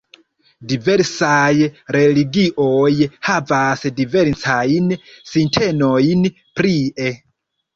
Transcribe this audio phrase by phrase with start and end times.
[0.69, 1.65] Diversaj
[1.95, 2.89] religioj
[3.29, 4.91] havas diferencajn
[5.35, 7.13] sintenojn prie.